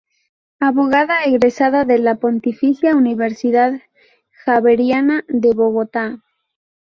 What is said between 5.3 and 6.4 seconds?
Bogotá.